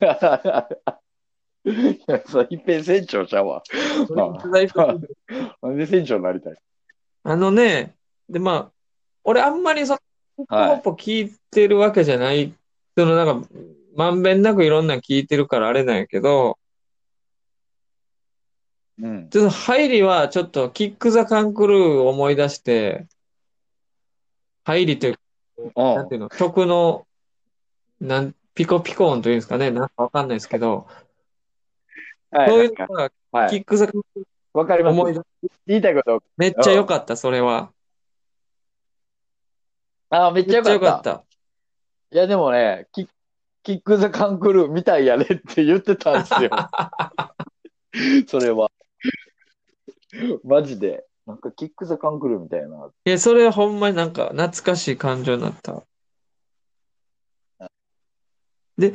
[1.66, 3.62] いや、そう、一平船長ちゃうわ。
[4.08, 5.00] 安田一平船
[5.60, 5.68] 長。
[5.68, 6.56] なんで船長になりたい？
[7.24, 7.96] あのね、
[8.28, 8.72] で、まあ、
[9.24, 9.98] 俺あんまりその、
[10.36, 10.60] ヒップホ
[10.92, 12.54] ップ聞いてるわけじゃない、
[12.96, 13.48] そのなんか、
[13.96, 16.58] まんべんなくいろんなの聞いてるからあれなんやけど、
[19.00, 19.28] うん。
[19.28, 23.06] ちょっと入りはちょっとキック・ザ・カンクルーを思い出して、
[24.64, 25.18] 入りという
[25.74, 27.06] なんていうの、曲の、
[28.00, 30.86] なん、ピコピコ音というんですかね、なんかわかんないですけど、
[32.30, 33.50] はいそういうのが、はい。
[33.50, 35.22] キック・ザ・クルわかります。
[35.66, 36.22] 言いたいこと。
[36.36, 37.72] めっちゃ良かった、それは。
[40.10, 40.80] あー、めっちゃ良かった。
[40.80, 41.24] かった。
[42.10, 43.08] いや、でもね、キ
[43.62, 46.50] キック・ザ・カンクルーみたいやねって言ってたんですよ。
[48.28, 48.70] それは。
[50.44, 51.04] マジで。
[51.26, 52.90] なんか、キック・ザ・カンクルーみたいな。
[53.04, 55.82] いや、それはほんまになんか懐かしい感情になった？
[58.78, 58.94] で、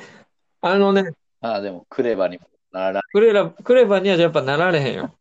[0.62, 5.18] あのね、ああ、でも、クレバにもならクレラ、クレバにはやっぱなられへんよ。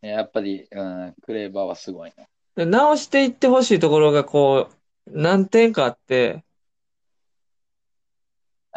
[0.00, 2.26] やっぱり、うん、クレバはすごいな。
[2.54, 4.70] で直していってほしいところがこ
[5.06, 6.44] う、何点かあって、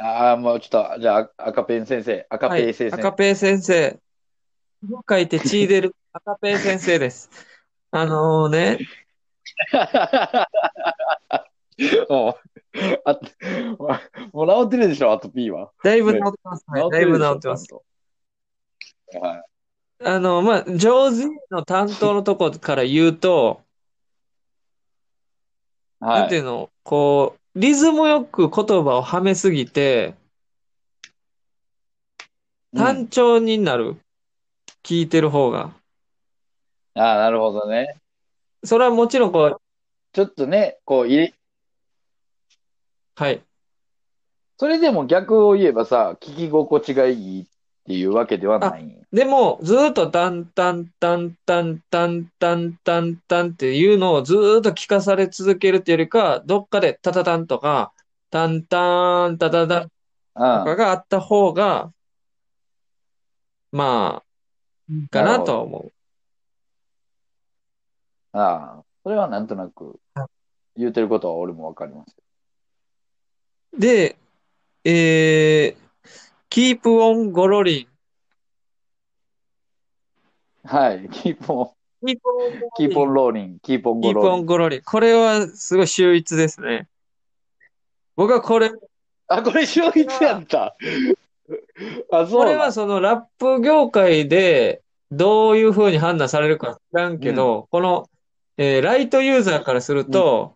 [0.02, 2.98] ああ、もうちょっと、じゃあ、赤ペン先生、赤はいペン先生。
[2.98, 4.00] 赤ペイ先生。
[5.10, 7.30] 書いて血出る 赤ペイ先生です。
[7.92, 8.80] あのね、
[12.10, 12.49] もう、
[13.06, 13.20] あ、
[14.32, 15.72] もう治ってるでしょ、アトピーは。
[15.84, 16.64] だいぶ治ってます。
[16.68, 17.68] はい、だいぶ治ってます。
[19.20, 19.44] はい。
[20.06, 23.62] あの、まあ、上手の担当のとこから言うと、
[26.00, 30.16] なんていうの、こう、リズムよく言葉をはめすぎて、
[32.76, 33.98] 単調になる。
[34.84, 35.74] 聞いてる方が。
[36.94, 37.98] ああ、なるほどね。
[38.64, 39.62] それはもちろんこう、
[40.14, 41.34] ちょっとね、こう、入れ、
[43.20, 43.44] はい。
[44.56, 47.46] それでも逆を言えばさ、聞き心地がいいっ
[47.86, 48.98] ていうわけではない。
[49.12, 57.92] でも、ずーっとタンタンタンタンタンタンタンタンっていうのをずーっと聞かされ続けるっていうよりか、どっかでタタタンとか、
[58.30, 59.90] タンタンタタタンと
[60.38, 61.92] かがあった方が、
[63.74, 65.92] まあ、かなとは思う。
[68.32, 70.28] ああ、それはなんとなくはい
[70.78, 72.16] 言うてることは俺もわかります。
[73.78, 74.18] で、
[74.84, 75.76] えー、
[76.50, 77.88] keep on ゴロリン。
[80.68, 81.10] はい。
[81.10, 82.20] keep on、keep on keep on
[82.78, 84.46] rollin'、keep on ゴロリン。
[84.46, 84.82] ゴロリン。
[84.82, 86.88] これはすごい秀逸ですね。
[88.16, 88.72] 僕はこれ、
[89.28, 90.76] あ、これ秀逸やった。
[92.12, 98.10] あ、そうこれはそのラップ業界でどういう風に判断されるか知らんけど、この、
[98.58, 100.56] えーライトユーザーからすると、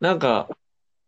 [0.00, 0.48] なんか、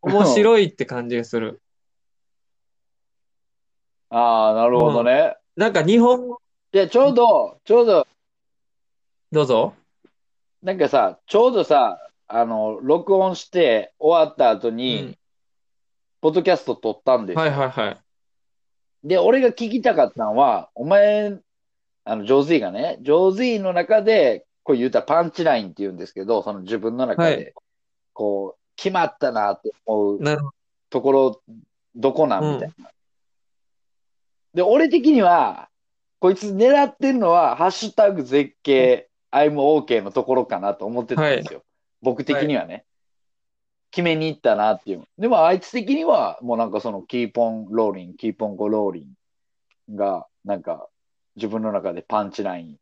[0.05, 1.61] 面白いって感じがする。
[4.11, 5.37] ああ、なるほどね。
[5.57, 6.41] なんか日本語、
[6.73, 8.07] いや、ちょうど、ちょうど、
[9.33, 9.75] どうぞ。
[10.63, 15.19] なんかさ、ちょうどさ、あの、録音して終わった後うにん、
[16.21, 17.43] ポッドキャスト撮ったんですよ。
[17.43, 17.99] はいはいはい。
[19.05, 21.39] で、俺が聞きたかったのは、お前、
[22.05, 27.55] あの、ジョーズイがね、ジョーズイの中で、こう言うたらパンチラインって言うんですけど、その自分の中はいで、
[28.13, 30.21] こう、決まったなって思う。
[30.91, 31.43] ところ、
[31.95, 32.91] どこなんみたいな。
[34.55, 35.69] で、俺的には、
[36.21, 41.63] こいつ狙ってるのは、ハッシュタグ絶景、I'm OK のところかなと思ってたんですよ。
[42.01, 42.85] 僕的にはね。
[43.91, 45.05] 決めに行ったなっていう。
[45.19, 49.07] でも、あいつ的には、もうなんかその、 keep on rollin'、keep on ゴローリ
[49.93, 50.89] ンが、なんか、
[51.37, 52.79] 自分の中でパンチラインい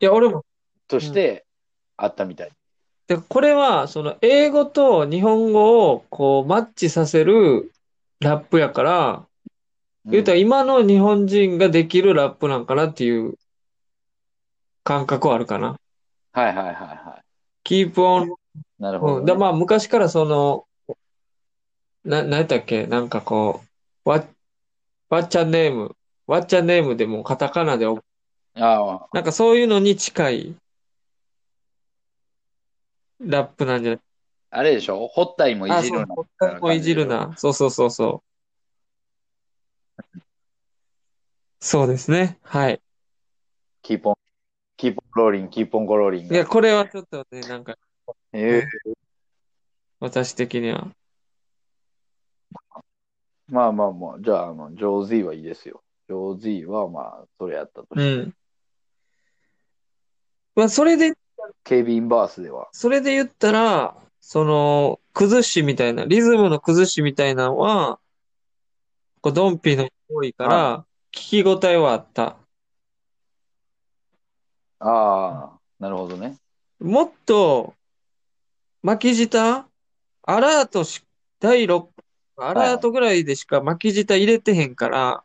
[0.00, 0.44] や、俺も、
[0.88, 1.46] として
[1.96, 2.50] あったみたい。
[3.06, 7.70] で、これは、その、英語と日本語を、こう、マッチさせる
[8.20, 9.26] ラップやから、
[10.06, 13.38] 言うたら今の日本人ができるラップなんかなっていう
[14.82, 15.76] 感覚はあるかな。
[16.32, 17.22] はいはいはいは
[17.64, 18.32] keep on い。
[18.78, 19.24] なるほど、うん。
[19.24, 19.32] ね。
[19.32, 20.66] で、まあ、昔からその、
[22.04, 22.86] な、なんやったっけ？
[22.86, 23.62] なんかこ
[24.04, 24.24] う、わ、
[25.08, 28.00] What's your name、What's your name でもカタカナで、あ
[28.56, 30.56] あ、なんかそういうのに近い
[33.24, 34.00] ラップなんじゃない？
[34.50, 35.08] あれでしょ？
[35.08, 36.14] ホッタイもいあ、そう、じるな。
[36.14, 37.34] ほったいもいじるな。
[37.36, 40.12] そうそうそうそう。
[41.60, 42.38] そうですね。
[42.42, 42.80] はい。
[43.82, 46.34] keep on、keep on rollin'、keep on ゴローリンが。
[46.34, 47.76] いや、これはちょっとね、なんか、
[48.32, 48.92] ええ
[50.00, 50.88] 私的には。
[53.46, 55.82] まあまあまあ、じゃあ、あの、ジョーズイはいいですよ。
[56.08, 58.02] ジョーズイはまあ、それやったとして。
[58.02, 58.34] うん。
[60.54, 61.14] まあ、それで、
[61.64, 62.68] ケビン・バースでは。
[62.72, 67.98] それで言ったら、その、崩しみたいな、リズムの崩しみたいなのは、
[69.22, 72.36] こう、ドンピの多いから、聞き応えはあった。
[74.78, 76.36] ああ、なるほどね。
[76.78, 77.74] もっと、
[78.82, 79.66] 巻き舌
[80.24, 81.02] アラートし、
[81.40, 81.88] 第6、
[82.36, 85.24] アラートぐらいでしか巻き舌入れてへんから、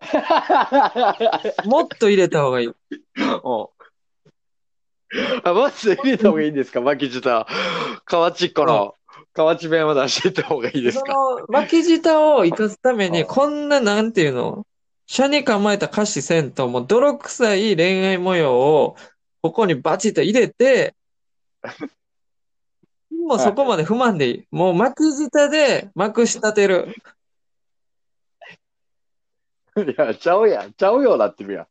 [1.66, 2.70] もっと入れた方がいい。
[3.42, 3.70] お
[5.44, 6.80] あ、まず入れた方がいいんですか？
[6.80, 7.46] 巻き舌。
[8.04, 8.94] 河内っ子の、
[9.32, 14.66] 河内弁を出していった方がいいですそかの巻き舌を生かすために、うんこんな、なんていうの、
[15.06, 18.96] 車に構えた歌詞せんと、もう泥臭い恋愛模様を、
[19.42, 20.94] ここにバチッと入れて、
[23.10, 24.44] もうそこまで不満でいい。
[24.50, 26.94] もう巻き舌でまくし立てる。
[29.76, 30.72] いや、ちゃうやん。
[30.72, 31.66] ちゃうようなってるやん。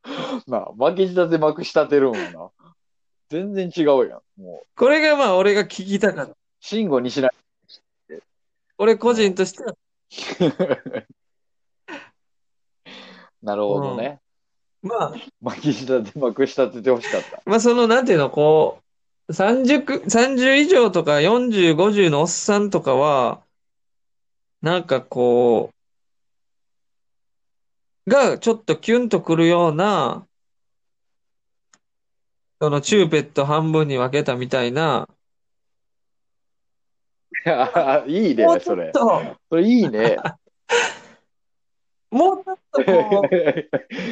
[0.52, 2.50] なあ、巻き舌でまくし立てるんやな。
[3.30, 4.42] 全然違うやん。
[4.42, 6.36] もう、これがまあ俺が聞きたかった。
[6.60, 7.32] 慎吾にしない。
[8.78, 9.76] 俺個人としては、
[13.44, 14.20] なるほどね。
[14.82, 17.42] まあ、巻き舌でまくし立ててほしかった。
[17.46, 18.80] まあその、なんていうの、こ
[19.28, 23.44] う、30く、30以上とか40、50のおっさんとかは、
[24.62, 25.72] なんかこ
[28.08, 30.26] う、がちょっとキュンとくるような、
[32.62, 35.08] そのチューペット半分に分けたみたいな
[37.46, 38.88] やいいねもう、ちそれ。
[38.88, 40.18] ょっと、それいいね。
[42.12, 43.22] もうちょっとこ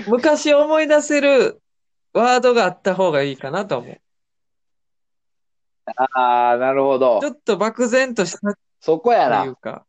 [0.08, 1.62] う、昔思い出せる
[2.14, 4.02] ワードがあった方がいいかなと思う。
[5.86, 7.26] ああ、なるほどち。
[7.28, 9.56] ょっと漠然としたとそこやいうな。
[9.56, 9.86] か。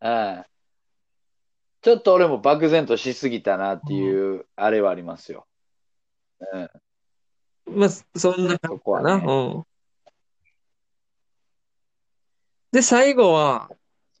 [0.00, 0.44] うん。
[1.82, 5.46] ちょっと俺も漠然としすぎたなっていう、あれはありますよ。
[6.52, 6.70] うん。
[7.66, 8.68] まあ、そんな感じかな。
[8.68, 9.64] そこはねうん。
[12.72, 13.70] で、最後は、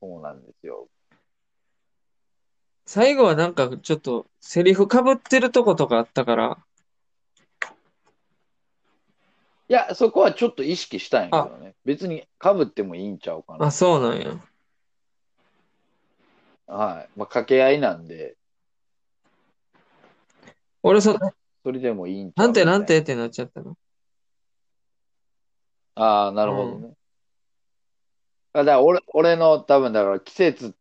[0.00, 0.88] そうなんですよ。
[2.86, 6.64] 最後はなんかちょっとセリフ被ってるとことかあったから、
[9.68, 11.74] いや、そこはちょっと意識したんやけどね。
[11.84, 13.66] 別に被ってもいいんちゃうかな。
[13.66, 14.28] あ、そうなんや。
[14.28, 14.38] はい。
[16.68, 18.36] まあ、掛け合いなんで、
[20.84, 21.18] 俺そ、
[21.66, 23.76] それでもいいんなんてなんてってなっちゃったの？
[25.96, 26.94] ああ、なるほどね。
[28.52, 30.76] あだから俺、俺の多分だから季節、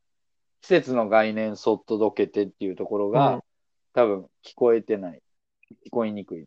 [0.62, 3.42] 季節の概念そっとどけてっていうところが、うん
[3.94, 5.22] 多分聞こえてない。
[5.88, 6.44] 聞こえにくい。
[6.44, 6.46] っ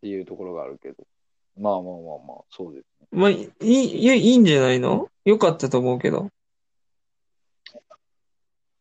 [0.00, 1.04] ていうところがあるけど。
[1.58, 1.92] まあまあまあ
[2.26, 3.08] まあ、そうですね。
[3.10, 5.10] まあ、いいいいんじゃないの？
[5.26, 6.30] よかったと思うけど。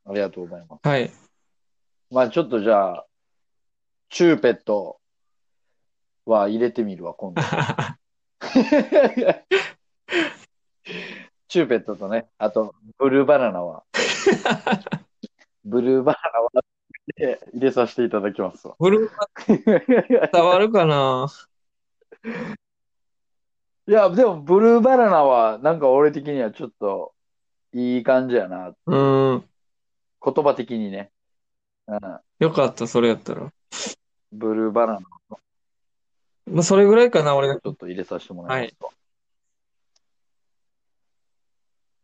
[0.05, 0.87] ありがとうございます。
[0.87, 1.11] はい。
[2.11, 3.05] まあちょっとじゃあ、
[4.09, 4.99] チューペット
[6.25, 7.41] は入れてみるわ、今度。
[11.47, 13.83] チューペットとね、あと、ブルーバナナは、
[15.63, 16.51] ブルーバナナは
[17.53, 18.75] 入れさせていただきますわ。
[18.77, 21.27] ブルー伝わるかな？
[23.87, 27.13] いや、でも、ブルーバナナは、なんか俺的にはちょっと、
[27.73, 28.75] いい感じやな。
[28.85, 28.95] う
[29.35, 29.45] ん。
[30.23, 31.09] 言葉的にね。
[31.87, 32.19] うん。
[32.39, 33.51] よかった、それやったら。
[34.31, 34.99] ブルーバナナ、
[36.47, 37.55] まあ、それぐらいかな、俺が。
[37.55, 38.89] ちょっと入れさせてもらいますわ。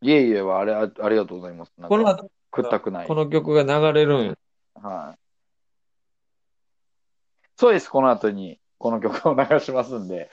[0.02, 1.72] いえいえは、あれ、あありがとうございます。
[1.78, 3.16] なんかこの後、食ったくないこ。
[3.16, 4.36] の曲が流れるんよ。
[4.76, 5.20] はい。
[7.56, 7.90] そうです。
[7.90, 10.30] この後にこの曲を流しますんで、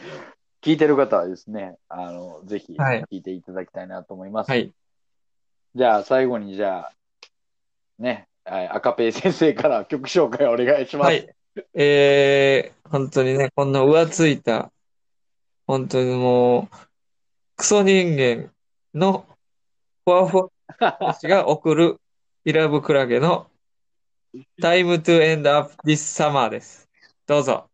[0.60, 4.50] 聞いてる方はですね、あの、ぜひはい聞いていただきたいなと思います。
[4.50, 4.72] はい。
[5.74, 6.92] じゃあ、最後に、じゃあ、
[7.98, 11.06] ね、はい赤ペイ先生から曲紹介をお願いします。
[11.06, 11.34] はい。
[11.72, 14.70] えー、本当にね、こんな浮ついた、
[15.66, 16.76] 本当にもう、
[17.56, 18.50] クソ人間
[18.92, 19.24] の
[20.04, 22.00] ふわふわたちが送る
[22.44, 23.46] イラブクラゲの
[24.60, 26.88] Time to End Up This Summer です。
[27.26, 27.70] どうぞ。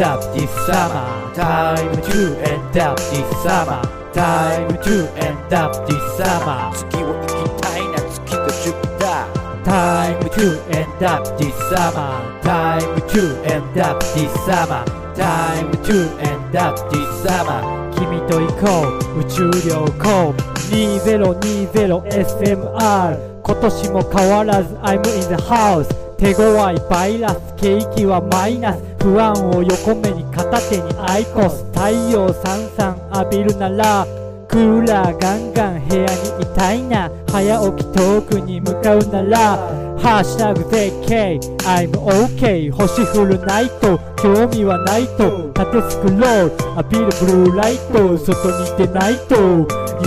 [0.00, 1.06] End up this summer.
[1.34, 3.82] Time to end up this summer.
[4.14, 6.72] Time to end up this summer.
[6.72, 9.28] 月を行きたいな月がジュピター
[9.62, 12.40] Time to end up this summer.
[12.42, 14.82] Time to end up this summer.
[15.14, 17.60] Time to end up this summer.
[17.94, 19.60] 君と行こう宇宙旅
[19.98, 20.34] 行
[20.70, 34.06] 2020SMR 今年も変わらず I'm in the house 手強いバイラス景気はマイナス不安を横目に片手にアイコス太陽さんさん浴びるなら
[34.46, 37.10] クーラーガンガン部屋にいたいな。
[37.30, 41.38] 早起き遠くに向かうならハッシュタグ絶景
[41.68, 43.98] I'm OK 星降るナイト。
[44.16, 45.52] 興味はないと。
[45.52, 48.16] 縦スクロールアピールブルーライト。
[48.16, 49.36] 外に出ないと。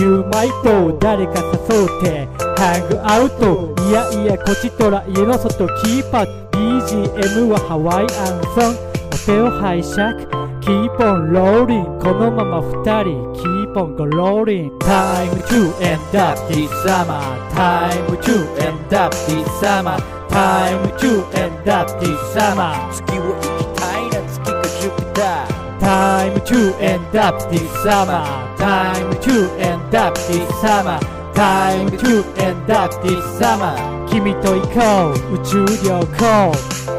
[0.00, 2.26] You might 誰か誘うて。
[2.56, 3.74] ハングアウト。
[3.88, 5.66] いやいやこちとら家の外。
[5.82, 6.44] キーパー。
[6.50, 8.08] BGM はハワイアン
[8.54, 8.76] ソン。
[9.12, 10.43] お手を拝借。
[10.63, 17.19] Keep on rolling このまま二人 Keep on go rolling Time to end up this summer
[17.51, 19.97] Time to end up this summer
[20.29, 28.23] Time to end up this summer 月を行きたいな月がジュピター Time to end up this summer
[28.57, 30.99] Time to end up this summer
[31.33, 33.73] Time to end up this summer
[34.07, 36.92] 君と行こう宇宙旅行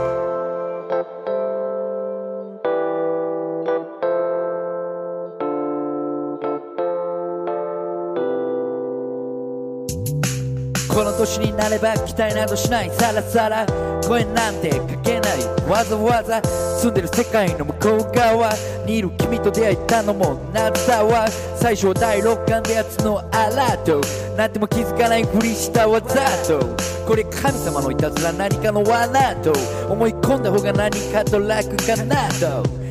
[11.25, 12.91] 年になれば期待などしない。
[12.91, 13.65] さらさら
[14.07, 15.43] 声なんてかけない。
[15.67, 18.53] わざわざ住んでる世界の向こう側。
[18.85, 24.01] にいる君と出会えたのも夏だわ最初は第六感でやつのアラート。
[24.37, 26.59] なっても気づかないふりしたわざと。
[27.07, 29.53] これ神様のいたずら何かの罠と。
[29.89, 32.84] 思い込んだ方が何かと楽かなと。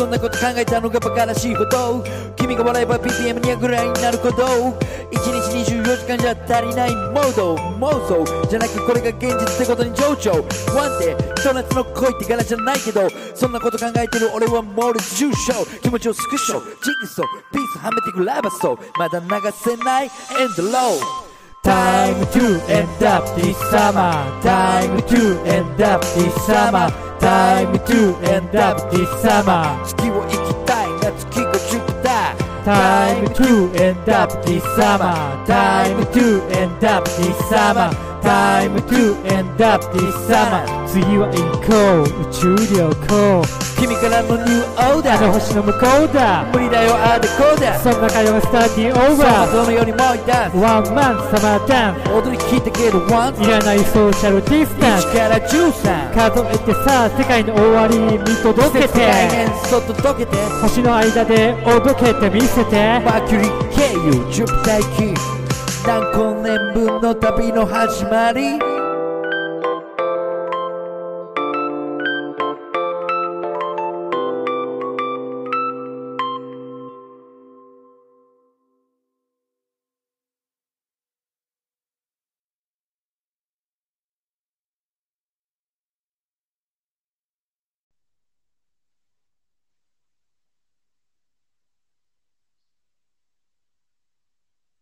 [0.00, 2.02] そんなこと考えたのがバカらしいほど
[2.34, 4.46] 君が笑えば BPM200 ぐらいになること。
[4.46, 4.72] 1
[5.12, 7.54] 日24時間じゃ足りないモード。
[7.54, 10.30] 妄想じゃなくこれが現実ってことに情緒。
[10.74, 13.10] ワンデーひと夏の恋って柄じゃないけど。
[13.34, 16.60] そんなこと考えてる俺は猛烈重症気持ちをスクショ。
[16.60, 16.66] ジ
[17.02, 17.26] グソー。
[17.52, 18.98] ピースはめてくラバソー。
[18.98, 20.06] まだ流せない。
[20.06, 20.10] エン
[20.56, 21.30] ドロー
[21.62, 24.24] Time to end up this summer.
[24.40, 27.09] Time to end up this summer.
[27.19, 29.83] Time to end up this summer.
[29.85, 35.13] 月を行きたいな月がジュピター Time to end up this summer.
[35.45, 38.08] Time to end up this summer.
[38.22, 40.62] Time to end up this summer.
[40.86, 42.28] 次は行こう。
[42.28, 43.42] 宇宙旅行。
[43.80, 46.44] 君からのニューオーダーあの星の向こうだ。
[46.52, 49.52] 無理だよああでこうだそんな会話がスターティングオー想バー。
[49.52, 52.12] 像のよりもういたワンマンサマーダンス。
[52.12, 55.06] 踊り聞いたけどワンいらないソーシャルディスタンス。
[55.08, 65.39] 1から13数えてさ世界の終わり見届けて概念そっと溶けて星の間でおどけてみせてマーキュリー経由ジュピター行き
[65.86, 68.69] 何光年分の旅の始まり。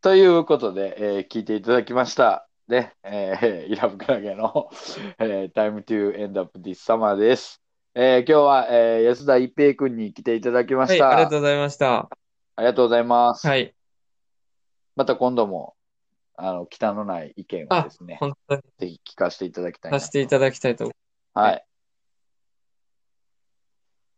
[0.09, 2.48] ということで、えー聞いていただきました。
[2.66, 4.70] ね、えー イラブクラゲの、
[5.18, 7.62] えー Time to End Up This Summer です。
[7.94, 11.11] えー今日は、えー安田一平君に来ていただきまはい、した。
[11.11, 11.98] ありがとうございました。
[11.98, 12.09] あ
[12.56, 13.46] りがとうございます。
[13.46, 13.74] はい。
[14.96, 15.76] また今度も、
[16.36, 20.90] あの、忌憚のない意見をですね、本当にぜひ聞かせていただきたいなさせていただきたいと
[21.34, 21.66] はい。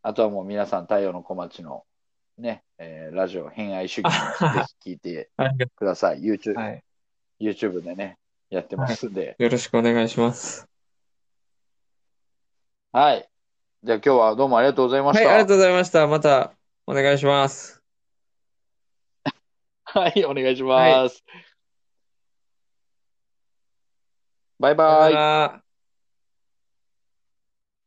[0.03, 1.85] あとはもう皆さん、太陽の小町の
[2.41, 4.11] ね、えーラジオ、偏愛主義も
[4.55, 5.31] ぜひ聞いて
[5.77, 6.21] ください。
[6.21, 6.83] YouTube、はい。
[7.41, 8.19] YouTube でね、
[8.49, 9.37] やってますんで。
[9.39, 10.69] よろしくお願いします。
[12.93, 13.29] はい。
[13.83, 15.31] じゃあ今日はどうもありがとうございまはい、した。
[15.31, 16.07] ありがとうございました。
[16.07, 16.53] また
[16.87, 17.83] お願いします。
[19.85, 21.25] はい、お願いします。
[24.59, 25.21] バイバイさよな。
[25.21, 25.70] ら